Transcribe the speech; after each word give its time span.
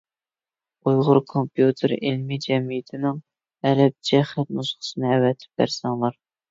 ئۇيغۇر 0.91 1.19
كومپيۇتېر 1.33 1.93
ئىلمى 1.97 2.41
جەمئىيىتىنىڭ 2.47 3.23
ئەرەبچە 3.69 4.27
خەت 4.35 4.55
نۇسخىسىنى 4.59 5.17
ئەۋەتىپ 5.17 5.59
بەرسەڭلار. 5.63 6.23